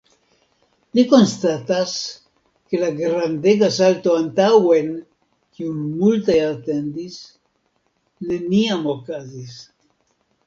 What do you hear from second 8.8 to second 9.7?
okazis.